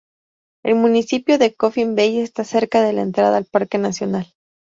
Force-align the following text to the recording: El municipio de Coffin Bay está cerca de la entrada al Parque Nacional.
El 0.63 0.73
municipio 0.77 1.37
de 1.37 1.53
Coffin 1.53 1.95
Bay 1.95 2.17
está 2.17 2.43
cerca 2.43 2.81
de 2.81 2.91
la 2.91 3.03
entrada 3.03 3.37
al 3.37 3.45
Parque 3.45 3.77
Nacional. 3.77 4.33